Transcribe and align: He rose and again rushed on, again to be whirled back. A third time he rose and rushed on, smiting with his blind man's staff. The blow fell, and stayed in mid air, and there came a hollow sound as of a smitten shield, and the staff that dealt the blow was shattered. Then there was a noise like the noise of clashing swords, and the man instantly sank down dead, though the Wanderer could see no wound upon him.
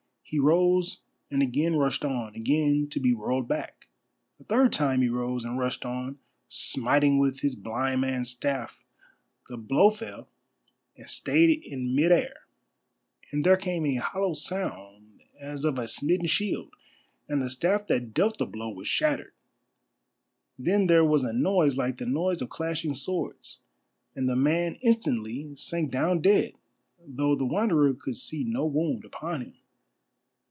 He 0.33 0.39
rose 0.39 1.01
and 1.29 1.41
again 1.43 1.75
rushed 1.75 2.05
on, 2.05 2.35
again 2.35 2.87
to 2.91 3.01
be 3.01 3.13
whirled 3.13 3.49
back. 3.49 3.87
A 4.39 4.45
third 4.45 4.71
time 4.71 5.01
he 5.01 5.09
rose 5.09 5.43
and 5.43 5.59
rushed 5.59 5.83
on, 5.83 6.19
smiting 6.47 7.19
with 7.19 7.41
his 7.41 7.53
blind 7.57 7.99
man's 7.99 8.29
staff. 8.29 8.81
The 9.49 9.57
blow 9.57 9.89
fell, 9.89 10.29
and 10.95 11.09
stayed 11.09 11.61
in 11.65 11.93
mid 11.93 12.13
air, 12.13 12.45
and 13.29 13.43
there 13.45 13.57
came 13.57 13.85
a 13.85 13.95
hollow 13.95 14.33
sound 14.33 15.19
as 15.37 15.65
of 15.65 15.77
a 15.77 15.85
smitten 15.85 16.27
shield, 16.27 16.71
and 17.27 17.41
the 17.41 17.49
staff 17.49 17.87
that 17.87 18.13
dealt 18.13 18.37
the 18.37 18.45
blow 18.45 18.69
was 18.69 18.87
shattered. 18.87 19.33
Then 20.57 20.87
there 20.87 21.03
was 21.03 21.25
a 21.25 21.33
noise 21.33 21.75
like 21.75 21.97
the 21.97 22.05
noise 22.05 22.41
of 22.41 22.49
clashing 22.49 22.93
swords, 22.95 23.57
and 24.15 24.29
the 24.29 24.37
man 24.37 24.75
instantly 24.75 25.53
sank 25.55 25.91
down 25.91 26.21
dead, 26.21 26.53
though 27.05 27.35
the 27.35 27.43
Wanderer 27.43 27.93
could 27.93 28.15
see 28.15 28.45
no 28.45 28.65
wound 28.65 29.03
upon 29.03 29.41
him. 29.41 29.55